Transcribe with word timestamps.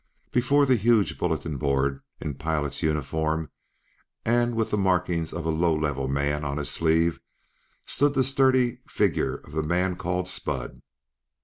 Before 0.31 0.65
the 0.65 0.77
huge 0.77 1.19
bulletin 1.19 1.57
board, 1.57 2.01
in 2.19 2.33
pilot's 2.33 2.81
uniform 2.81 3.51
and 4.25 4.55
with 4.55 4.71
the 4.71 4.77
markings 4.79 5.31
of 5.31 5.45
a 5.45 5.51
low 5.51 5.75
level 5.75 6.07
man 6.07 6.43
on 6.43 6.57
his 6.57 6.71
sleeve, 6.71 7.19
stood 7.85 8.15
the 8.15 8.23
sturdy 8.23 8.79
figure 8.87 9.35
of 9.35 9.51
the 9.51 9.61
man 9.61 9.95
called 9.95 10.27
Spud. 10.27 10.81